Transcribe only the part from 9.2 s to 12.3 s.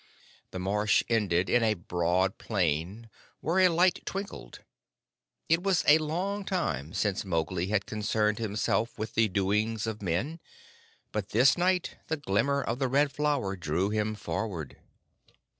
doings of men, but this night the